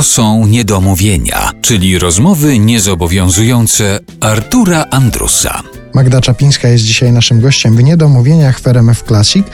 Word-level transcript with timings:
To 0.00 0.04
są 0.04 0.46
niedomówienia, 0.46 1.50
czyli 1.62 1.98
rozmowy 1.98 2.58
niezobowiązujące 2.58 4.00
Artura 4.20 4.84
Andrusa. 4.90 5.62
Magda 5.94 6.20
Czapińska 6.20 6.68
jest 6.68 6.84
dzisiaj 6.84 7.12
naszym 7.12 7.40
gościem 7.40 7.76
w 7.76 7.82
Niedomówieniach 7.82 8.60
w 8.60 8.66
RMF 8.66 9.02
Classic. 9.02 9.46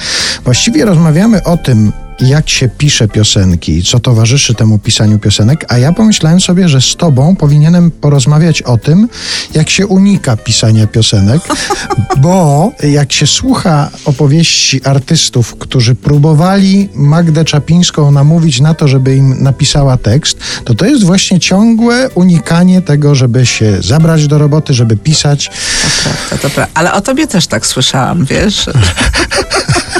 Właściwie 0.44 0.84
rozmawiamy 0.84 1.44
o 1.44 1.56
tym, 1.56 1.92
jak 2.20 2.50
się 2.50 2.68
pisze 2.68 3.08
piosenki, 3.08 3.82
co 3.82 4.00
towarzyszy 4.00 4.54
temu 4.54 4.78
pisaniu 4.78 5.18
piosenek, 5.18 5.64
a 5.68 5.78
ja 5.78 5.92
pomyślałem 5.92 6.40
sobie, 6.40 6.68
że 6.68 6.80
z 6.80 6.96
tobą 6.96 7.36
powinienem 7.36 7.90
porozmawiać 7.90 8.62
o 8.62 8.78
tym, 8.78 9.08
jak 9.54 9.70
się 9.70 9.86
unika 9.86 10.36
pisania 10.36 10.86
piosenek, 10.86 11.42
bo 12.22 12.72
jak 12.82 13.12
się 13.12 13.26
słucha 13.26 13.90
opowieści 14.04 14.84
artystów, 14.84 15.56
którzy 15.58 15.94
próbowali 15.94 16.88
Magdę 16.94 17.44
Czapińską 17.44 18.10
namówić 18.10 18.60
na 18.60 18.74
to, 18.74 18.88
żeby 18.88 19.16
im 19.16 19.42
napisała 19.42 19.96
tekst, 19.96 20.38
to 20.64 20.74
to 20.74 20.86
jest 20.86 21.04
właśnie 21.04 21.40
ciągłe 21.40 22.08
unikanie 22.14 22.82
tego, 22.82 23.14
żeby 23.14 23.46
się 23.46 23.82
zabrać 23.82 24.26
do 24.26 24.38
roboty, 24.38 24.74
żeby 24.74 24.96
pisać. 24.96 25.48
To 25.48 26.02
prawda, 26.02 26.38
to 26.42 26.50
prawda. 26.50 26.72
Ale 26.74 26.92
o 26.92 27.00
tobie 27.00 27.26
też 27.26 27.46
tak 27.46 27.66
słyszałam, 27.66 28.24
wiesz? 28.24 28.66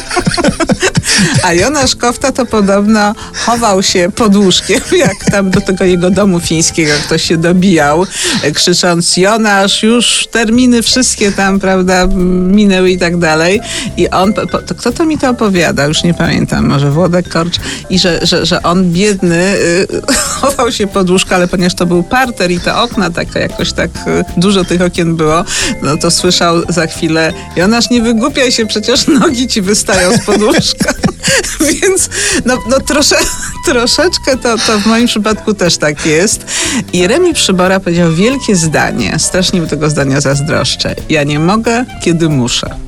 A 1.42 1.52
Jonasz 1.52 1.96
Kofta 1.96 2.32
to 2.32 2.46
podobno 2.46 3.14
chował 3.46 3.82
się 3.82 4.08
pod 4.16 4.36
łóżkiem, 4.36 4.80
jak 5.06 5.24
tam 5.30 5.50
do 5.50 5.60
tego 5.60 5.84
jego 5.84 6.10
domu 6.10 6.40
fińskiego 6.40 6.92
ktoś 7.06 7.22
się 7.22 7.36
dobijał, 7.36 8.06
krzycząc 8.54 9.16
Jonasz, 9.16 9.82
już 9.82 10.28
terminy 10.30 10.82
wszystkie 10.82 11.32
tam, 11.32 11.60
prawda, 11.60 12.06
minęły 12.06 12.90
i 12.90 12.98
tak 12.98 13.18
dalej. 13.18 13.60
I 13.96 14.10
on, 14.10 14.32
to, 14.32 14.74
kto 14.78 14.92
to 14.92 15.04
mi 15.04 15.18
to 15.18 15.30
opowiada? 15.30 15.84
Już 15.84 16.04
nie 16.04 16.14
pamiętam, 16.14 16.66
może 16.66 16.90
Włodek 16.90 17.28
Korcz. 17.28 17.56
I 17.90 17.98
że, 17.98 18.20
że, 18.22 18.46
że 18.46 18.62
on 18.62 18.92
biedny 18.92 19.54
y, 19.56 19.86
chował 20.40 20.72
się 20.72 20.86
pod 20.86 21.10
łóżko, 21.10 21.34
ale 21.34 21.48
ponieważ 21.48 21.74
to 21.74 21.86
był 21.86 22.02
parter 22.02 22.50
i 22.50 22.60
te 22.60 22.76
okna 22.76 23.10
tak 23.10 23.34
jakoś 23.34 23.73
tak 23.73 23.90
y, 23.90 24.24
dużo 24.36 24.64
tych 24.64 24.82
okien 24.82 25.16
było, 25.16 25.45
no 25.82 25.96
to 25.96 26.10
słyszał 26.10 26.56
za 26.68 26.86
chwilę 26.86 27.32
Jonasz, 27.56 27.90
nie 27.90 28.02
wygłupiaj 28.02 28.52
się, 28.52 28.66
przecież 28.66 29.06
nogi 29.06 29.48
ci 29.48 29.62
wystają 29.62 30.16
z 30.16 30.24
pod 30.24 30.42
łóżka. 30.42 30.95
Więc 31.80 32.09
no, 32.45 32.59
no 32.69 32.80
trosze, 32.80 33.16
troszeczkę 33.66 34.37
to, 34.37 34.59
to 34.59 34.79
w 34.79 34.87
moim 34.87 35.07
przypadku 35.07 35.55
też 35.55 35.77
tak 35.77 36.07
jest. 36.07 36.46
I 36.93 37.07
Remi 37.07 37.35
Przybora 37.35 37.80
powiedział 37.80 38.13
wielkie 38.13 38.57
zdanie, 38.57 39.19
strasznie 39.19 39.60
mi 39.60 39.69
tego 39.69 39.91
zdania 39.91 40.21
zazdroszczę. 40.21 40.95
Ja 41.09 41.24
nie 41.24 41.38
mogę, 41.38 41.85
kiedy 42.04 42.29
muszę. 42.29 42.85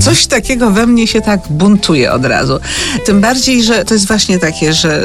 Coś 0.00 0.26
takiego 0.26 0.70
we 0.70 0.86
mnie 0.86 1.06
się 1.06 1.20
tak 1.20 1.40
buntuje 1.50 2.12
od 2.12 2.24
razu. 2.24 2.60
Tym 3.04 3.20
bardziej, 3.20 3.62
że 3.62 3.84
to 3.84 3.94
jest 3.94 4.06
właśnie 4.06 4.38
takie, 4.38 4.72
że 4.72 5.02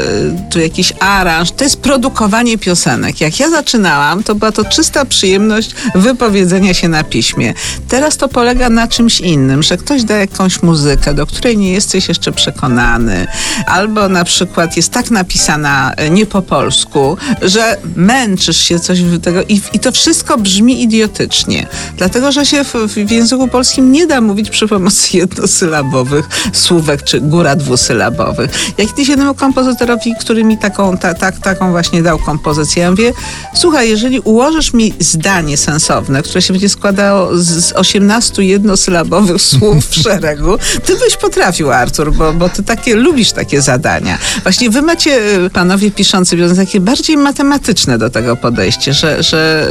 tu 0.50 0.60
jakiś 0.60 0.94
aranż, 1.00 1.52
to 1.52 1.64
jest 1.64 1.82
produkowanie 1.82 2.58
piosenek. 2.58 3.22
Jak 3.22 3.40
ja 3.40 3.50
zaczynałam, 3.50 4.24
to 4.24 4.36
była 4.36 4.52
to 4.52 4.66
czysta 4.66 5.06
przyjemność 5.06 5.72
wypowiedzenia 5.96 6.74
się 6.74 6.88
na 6.88 7.04
piśmie. 7.04 7.54
Teraz 7.88 8.18
to 8.18 8.30
polega 8.30 8.70
na 8.70 8.88
czymś 8.88 9.20
innym, 9.20 9.64
że 9.64 9.78
ktoś 9.78 10.04
da 10.04 10.16
jakąś 10.16 10.64
muzykę, 10.64 11.14
do 11.14 11.26
której 11.26 11.58
nie 11.58 11.74
jesteś 11.74 12.08
jeszcze 12.08 12.32
przekonany, 12.32 13.28
albo 13.66 14.10
na 14.10 14.24
przykład 14.24 14.78
jest 14.78 14.92
tak 14.92 15.12
napisana 15.12 15.94
e, 15.98 16.10
nie 16.10 16.26
po 16.26 16.42
polsku, 16.42 17.18
że 17.42 17.78
męczysz 17.96 18.58
się 18.58 18.80
coś 18.80 19.00
tego 19.22 19.44
i, 19.44 19.62
i 19.74 19.80
to 19.80 19.92
wszystko 19.92 20.38
brzmi 20.38 20.84
idiotycznie. 20.84 21.68
Dlatego, 21.98 22.32
że 22.32 22.46
się 22.46 22.64
w, 22.64 22.74
w 22.74 23.12
języku 23.12 23.48
polskim 23.48 23.92
nie 23.92 24.08
da 24.08 24.22
mówić 24.22 24.50
przy 24.58 24.68
pomocy 24.68 25.18
jednosylabowych 25.18 26.30
słówek, 26.54 27.04
czy 27.04 27.22
góra 27.22 27.56
dwusylabowych. 27.56 28.52
Ja 28.78 28.86
kiedyś 28.86 29.08
jednemu 29.08 29.34
kompozytorowi, 29.34 30.14
który 30.20 30.44
mi 30.44 30.58
taką, 30.58 30.98
ta, 30.98 31.14
ta, 31.14 31.32
taką 31.32 31.72
właśnie 31.72 32.04
dał 32.04 32.20
kompozycję, 32.20 32.84
ja 32.84 32.92
mówię, 32.92 33.14
słuchaj, 33.54 33.90
jeżeli 33.90 34.20
ułożysz 34.20 34.74
mi 34.74 34.94
zdanie 35.00 35.58
sensowne, 35.58 36.24
które 36.24 36.42
się 36.42 36.54
będzie 36.54 36.70
składało 36.70 37.38
z 37.38 37.74
18 37.74 38.44
jednosylabowych 38.44 39.42
słów 39.42 39.86
w 39.90 39.96
szeregu, 39.96 40.58
ty 40.86 40.96
byś 40.96 41.18
potrafił, 41.18 41.72
Artur, 41.72 42.14
bo, 42.14 42.34
bo 42.34 42.50
ty 42.50 42.64
takie 42.64 42.96
lubisz 42.96 43.32
takie 43.32 43.62
zadania. 43.62 44.18
Właśnie 44.44 44.70
wy 44.70 44.82
macie, 44.82 45.12
y, 45.46 45.50
panowie 45.50 45.92
piszący, 45.92 46.56
takie 46.56 46.80
bardziej 46.80 47.18
matematyczne 47.18 47.98
do 47.98 48.10
tego 48.10 48.36
podejście, 48.36 48.94
że, 48.94 49.24
że 49.24 49.68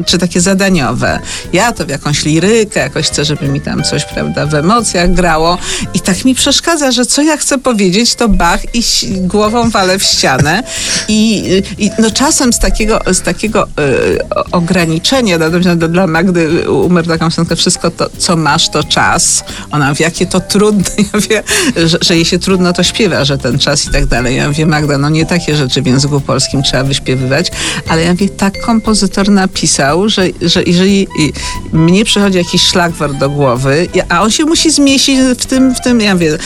y, 0.00 0.04
czy 0.04 0.18
takie 0.18 0.40
zadaniowe. 0.40 1.20
Ja 1.52 1.72
to 1.72 1.86
w 1.86 1.88
jakąś 1.88 2.24
lirykę, 2.24 2.80
jakoś 2.80 3.06
chcę, 3.06 3.24
żeby 3.24 3.48
mi 3.48 3.60
tam 3.60 3.82
coś, 3.82 4.04
prawda, 4.04 4.25
w 4.46 4.54
emocjach 4.54 5.12
grało 5.12 5.58
i 5.94 6.00
tak 6.00 6.24
mi 6.24 6.34
przeszkadza, 6.34 6.92
że 6.92 7.06
co 7.06 7.22
ja 7.22 7.36
chcę 7.36 7.58
powiedzieć, 7.58 8.14
to 8.14 8.28
bach 8.28 8.74
i 8.74 8.82
głową 9.20 9.70
walę 9.70 9.98
w 9.98 10.04
ścianę 10.04 10.62
i, 11.08 11.44
i 11.78 11.90
no 11.98 12.10
czasem 12.10 12.52
z 12.52 12.58
takiego, 12.58 13.00
z 13.12 13.20
takiego 13.20 13.64
y, 13.64 14.18
ograniczenia, 14.52 15.38
no, 15.38 15.76
dla 15.88 16.06
Magdy 16.06 16.70
umarł 16.70 17.08
taką 17.08 17.30
piosenkę, 17.36 17.56
wszystko 17.56 17.90
to, 17.90 18.10
co 18.18 18.36
masz, 18.36 18.68
to 18.68 18.84
czas. 18.84 19.44
Ona 19.70 19.94
wie, 19.94 20.04
jakie 20.04 20.26
to 20.26 20.40
trudne, 20.40 20.84
ja 21.12 21.20
wie, 21.20 21.42
że, 21.86 21.98
że 22.00 22.14
jej 22.14 22.24
się 22.24 22.38
trudno 22.38 22.72
to 22.72 22.82
śpiewa, 22.82 23.24
że 23.24 23.38
ten 23.38 23.58
czas 23.58 23.86
i 23.86 23.90
tak 23.90 24.06
dalej. 24.06 24.36
Ja 24.36 24.48
mówię, 24.48 24.66
Magda, 24.66 24.98
no 24.98 25.08
nie 25.08 25.26
takie 25.26 25.56
rzeczy 25.56 25.82
w 25.82 25.86
języku 25.86 26.20
polskim 26.20 26.62
trzeba 26.62 26.84
wyśpiewywać, 26.84 27.50
ale 27.88 28.02
ja 28.02 28.10
mówię, 28.10 28.28
tak 28.28 28.60
kompozytor 28.60 29.28
napisał, 29.30 30.08
że, 30.08 30.22
że 30.42 30.62
jeżeli 30.62 31.08
mnie 31.72 32.04
przychodzi 32.04 32.38
jakiś 32.38 32.62
szlagwort 32.62 33.12
do 33.12 33.30
głowy, 33.30 33.88
a 34.16 34.22
on 34.22 34.30
się 34.30 34.44
musi 34.44 34.70
zmieścić 34.70 35.18
w 35.38 35.46
tym, 35.46 35.74
w 35.74 35.80
tym, 35.80 36.00
ja 36.00 36.14
mówię, 36.14 36.38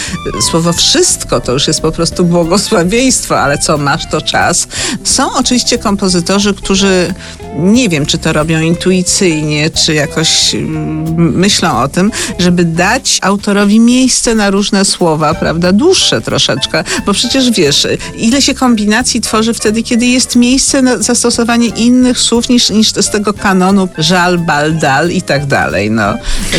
słowo 0.51 0.73
wszystko 0.73 1.41
to 1.41 1.53
już 1.53 1.67
jest 1.69 1.81
po 1.81 1.93
prostu 1.93 2.25
błogosławieństwo, 2.25 3.41
ale 3.41 3.59
co 3.59 3.79
masz, 3.79 4.11
to 4.11 4.21
czas. 4.21 4.69
Są 5.05 5.33
oczywiście 5.33 5.79
kompozytorzy, 5.79 6.55
którzy 6.55 7.15
nie 7.57 7.89
wiem, 7.89 8.07
czy 8.07 8.19
to 8.19 8.33
robią 8.33 8.61
intuicyjnie, 8.61 9.71
czy 9.71 9.95
jakoś 9.95 10.55
mm, 10.55 11.35
myślą 11.35 11.83
o 11.83 11.89
tym, 11.89 12.13
żeby 12.39 12.65
dać 12.65 13.19
autorowi 13.23 13.81
miejsce 13.81 14.35
na 14.35 14.51
różne 14.51 14.85
słowa, 14.85 15.35
prawda, 15.35 15.73
dłuższe 15.73 16.21
troszeczkę, 16.21 16.85
bo 17.07 17.13
przecież 17.13 17.51
wiesz, 17.51 17.87
ile 18.17 18.43
się 18.43 18.55
kombinacji 18.55 19.21
tworzy 19.21 19.55
wtedy, 19.55 19.83
kiedy 19.83 20.07
jest 20.07 20.37
miejsce 20.37 20.83
na 20.83 20.99
zastosowanie 20.99 21.69
innych 21.69 22.19
słów 22.19 22.49
niż, 22.49 22.71
niż 22.71 22.93
z 22.93 23.11
tego 23.11 23.35
kanonu 23.35 23.89
żal, 23.99 24.39
bal, 24.39 24.79
dal 24.79 25.11
i 25.11 25.23
tak 25.23 25.47
dalej, 25.47 25.91
no. 25.91 26.15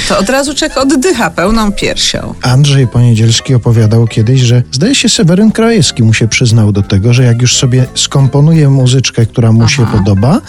To 0.09 0.19
od 0.19 0.29
razu 0.29 0.55
człowiek 0.55 0.77
oddycha 1.01 1.29
pełną 1.29 1.71
piersią. 1.71 2.33
Andrzej 2.41 2.87
Poniedzielski 2.87 3.55
opowiadał 3.55 4.07
kiedyś, 4.07 4.41
że 4.41 4.63
zdaje 4.71 4.95
się 4.95 5.09
Seweryn 5.09 5.51
Krajewski 5.51 6.03
mu 6.03 6.13
się 6.13 6.27
przyznał 6.27 6.71
do 6.71 6.81
tego, 6.81 7.13
że 7.13 7.23
jak 7.23 7.41
już 7.41 7.57
sobie 7.57 7.85
skomponuje 7.95 8.69
muzyczkę, 8.69 9.25
która 9.25 9.51
mu 9.51 9.61
Aha. 9.61 9.69
się 9.69 9.85
podoba, 9.85 10.41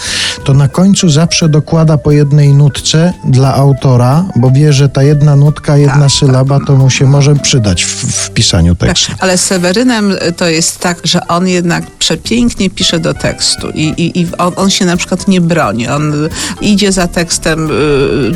to 0.44 0.54
na 0.54 0.68
końcu 0.68 1.08
zawsze 1.08 1.48
dokłada 1.48 1.98
po 1.98 2.10
jednej 2.12 2.54
nutce 2.54 3.12
dla 3.24 3.54
autora, 3.54 4.24
bo 4.36 4.50
wie, 4.50 4.72
że 4.72 4.88
ta 4.88 5.02
jedna 5.02 5.36
nutka, 5.36 5.76
jedna 5.76 6.00
tak, 6.00 6.10
sylaba 6.10 6.58
tak. 6.58 6.66
to 6.66 6.76
mu 6.76 6.90
się 6.90 7.04
może 7.04 7.34
przydać 7.34 7.84
w, 7.84 8.06
w 8.12 8.30
pisaniu 8.30 8.74
tak, 8.74 8.88
tekstu. 8.88 9.12
Tak, 9.12 9.22
ale 9.22 9.38
Sewerynem 9.38 10.14
to 10.36 10.48
jest 10.48 10.78
tak, 10.78 10.98
że 11.04 11.26
on 11.26 11.48
jednak 11.48 11.90
przepięknie 11.90 12.70
pisze 12.70 12.98
do 12.98 13.14
tekstu 13.14 13.70
i, 13.70 13.82
i, 13.82 14.20
i 14.20 14.26
on, 14.38 14.52
on, 14.56 14.70
się 14.70 14.84
na 14.84 14.96
przykład 14.96 15.28
nie 15.28 15.40
broni. 15.40 15.88
On 15.88 16.12
idzie 16.60 16.92
za 16.92 17.06
tekstem, 17.08 17.70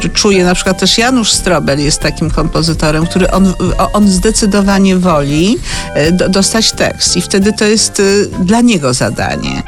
y, 0.04 0.08
czuje 0.08 0.44
na 0.44 0.54
przykład 0.54 0.78
też 0.78 0.98
Janusz 0.98 1.32
Strobel 1.32 1.80
jest 1.80 2.05
takim 2.10 2.30
kompozytorem, 2.30 3.06
który 3.06 3.30
on, 3.30 3.54
on 3.92 4.08
zdecydowanie 4.08 4.96
woli 4.96 5.58
y, 5.96 6.28
dostać 6.28 6.72
tekst 6.72 7.16
i 7.16 7.22
wtedy 7.22 7.52
to 7.52 7.64
jest 7.64 8.00
y, 8.00 8.28
dla 8.44 8.60
niego 8.60 8.94
zadanie. 8.94 9.62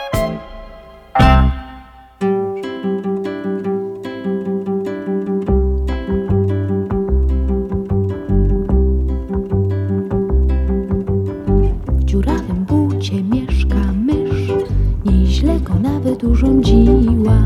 nawet 15.82 16.24
urządziła. 16.24 17.38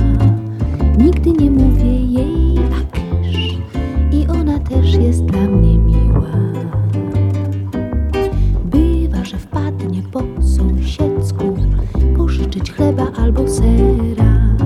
Nigdy 0.99 1.33
nie 1.33 1.51
pożyczyć 12.53 12.73
chleba 12.73 13.07
albo 13.23 13.49
sera, 13.49 14.57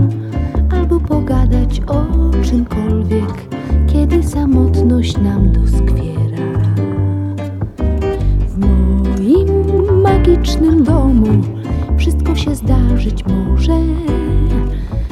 albo 0.70 1.00
pogadać 1.00 1.80
o 1.86 2.04
czymkolwiek, 2.42 3.48
kiedy 3.86 4.22
samotność 4.22 5.16
nam 5.18 5.52
doskwiera. 5.52 6.46
W 8.48 8.58
moim 8.58 10.02
magicznym 10.02 10.84
domu 10.84 11.26
wszystko 11.98 12.36
się 12.36 12.54
zdarzyć 12.54 13.24
może. 13.24 13.78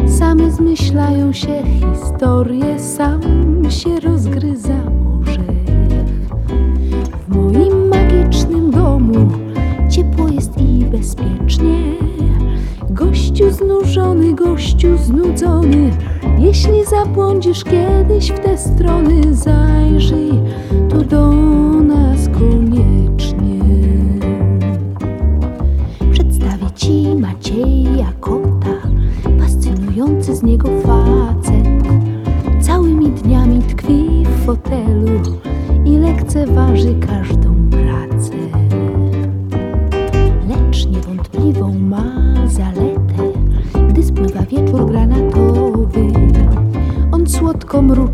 Same 0.07 0.51
zmyślają 0.51 1.33
się 1.33 1.63
historie, 1.81 2.81
sam 2.81 3.21
się 3.71 4.01
rozgryza 4.01 4.81
orzech. 5.21 5.65
W 7.29 7.37
moim 7.37 7.89
magicznym 7.89 8.71
domu 8.71 9.29
ciepło 9.91 10.29
jest 10.29 10.59
i 10.59 10.85
bezpiecznie. 10.85 11.94
Znużony, 13.55 14.35
gościu 14.35 14.89
znudzony 14.99 15.91
Jeśli 16.39 16.85
zabłądzisz 16.85 17.65
kiedyś 17.65 18.33
w 18.33 18.39
te 18.41 18.59
strony 18.59 19.35
Zajrzyj 19.35 20.31
tu 20.91 21.05
do 21.05 21.31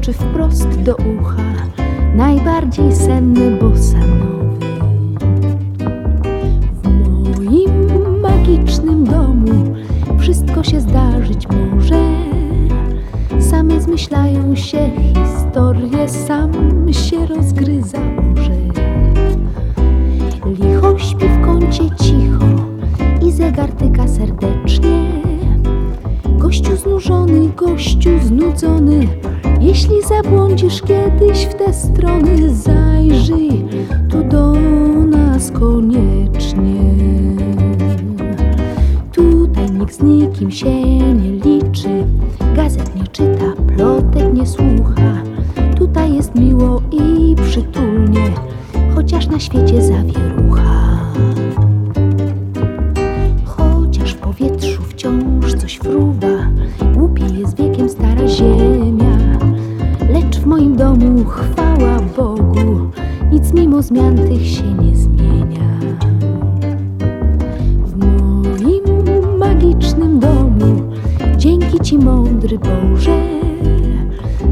mruczy 0.01 0.13
wprost 0.13 0.83
do 0.83 0.97
ucha 0.97 1.43
Najbardziej 2.15 2.93
senny 2.97 3.51
bosanowy 3.51 4.59
W 6.83 6.89
moim 7.39 8.21
magicznym 8.21 9.05
domu 9.05 9.75
Wszystko 10.19 10.63
się 10.63 10.81
zdarzyć 10.81 11.47
może. 11.49 12.05
Same 13.41 13.81
zmyślają 13.81 14.57
się 14.57 14.91
historie 15.15 16.09
Sam 16.09 16.53
się 16.93 17.27
rozgryza 17.27 17.99
orzech 18.33 18.73
Licho 20.47 20.99
śpi 20.99 21.29
w 21.29 21.45
kącie 21.45 21.91
cicho 21.91 22.47
i 23.27 23.33
zegar 23.33 23.73
tyka 23.73 24.09
serdecznie. 24.09 25.11
Gościu 26.39 26.77
znużony, 26.77 27.49
gościu 27.57 28.11
znudzony, 28.23 29.09
jeśli 29.71 30.03
zabłądzisz 30.03 30.83
kiedyś 30.83 31.47
w 31.47 31.55
te 31.55 31.73
strony, 31.73 32.55
zajrzyj 32.55 33.65
tu 34.09 34.25
do 34.25 34.53
nas 35.07 35.51
koniecznie. 35.51 36.81
Tutaj 39.13 39.71
nikt 39.71 39.95
z 39.95 40.03
nikim 40.03 40.51
się 40.51 40.83
nie 40.99 41.31
liczy, 41.31 42.05
gazet 42.57 42.97
nie 42.97 43.07
czyta, 43.07 43.53
plotek 43.77 44.35
nie 44.35 44.47
słucha. 44.47 45.23
Tutaj 45.77 46.15
jest 46.15 46.35
miło 46.35 46.83
i 46.93 47.35
przytulnie, 47.43 48.31
chociaż 48.95 49.27
na 49.27 49.41
świecie 49.41 49.83
zawierucha. 49.83 51.01
Chociaż 53.45 54.15
w 54.15 54.19
powietrzu 54.19 54.83
wciąż 54.83 55.55
coś 55.55 55.77
fruwa, 55.77 56.47
głupie 56.95 57.25
jest 57.25 57.57
wiekiem 57.57 57.89
stara 57.89 58.29
ziemia. 58.29 59.10
Moim 60.51 60.77
domu 60.77 61.25
chwała 61.25 62.01
Bogu, 62.17 62.91
nic 63.33 63.53
mimo 63.53 63.83
zmian 63.83 64.17
tych 64.17 64.47
się 64.47 64.63
nie 64.75 64.97
zmienia. 64.97 65.81
W 67.87 67.97
moim 67.97 69.39
magicznym 69.39 70.21
domu, 70.21 70.93
dzięki 71.37 71.81
Ci 71.81 71.99
mądry 71.99 72.59
Boże, 72.59 73.23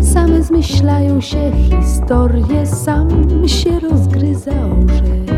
same 0.00 0.42
zmyślają 0.42 1.20
się 1.20 1.52
historie, 1.80 2.66
sam 2.66 3.08
się 3.48 3.80
rozgryza 3.80 4.50
orzech. 4.50 5.36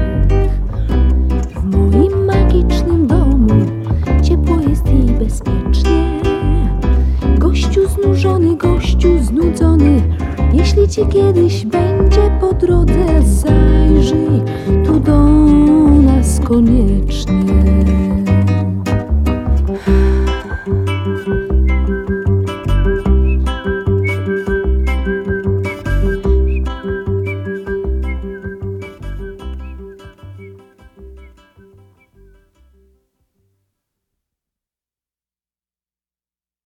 W 1.57 1.65
moim 1.77 2.25
magicznym 2.25 3.00
jeśli 10.61 10.89
ci 10.89 11.07
kiedyś 11.07 11.65
będzie 11.65 12.39
po 12.41 12.53
drodze, 12.53 13.23
zajrzyj 13.23 14.43
tu 14.87 15.01
do 15.01 15.27
nas 16.03 16.41
koniecznie. 16.41 17.50